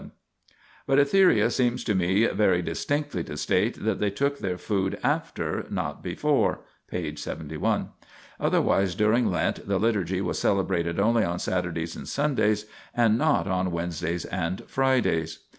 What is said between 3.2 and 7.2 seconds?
to state that they took their food after, not before (p.